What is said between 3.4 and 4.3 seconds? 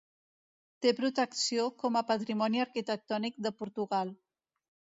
de Portugal.